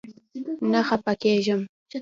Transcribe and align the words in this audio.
نه 0.71 0.79
خپه 0.87 1.13
کيږم 1.21 1.61